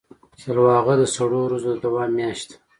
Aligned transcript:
سلواغه 0.41 0.93
د 1.01 1.03
سړو 1.15 1.39
ورځو 1.43 1.69
د 1.71 1.75
دوام 1.85 2.09
میاشت 2.17 2.47
ده. 2.49 2.55